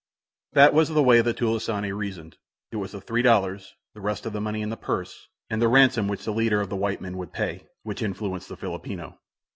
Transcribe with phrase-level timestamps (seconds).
[0.53, 2.37] That was the way the "tulisane" reasoned.
[2.71, 5.67] It was the three dollars, the rest of the money in the purse, and the
[5.67, 9.19] ransom which the leader of the white men would pay, which influenced the Filipino.